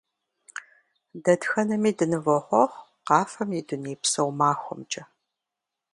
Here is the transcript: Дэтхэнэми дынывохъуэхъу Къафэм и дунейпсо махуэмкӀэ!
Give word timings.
Дэтхэнэми 1.23 1.91
дынывохъуэхъу 1.97 2.85
Къафэм 3.05 3.49
и 3.59 3.61
дунейпсо 3.67 4.21
махуэмкӀэ! 4.37 5.03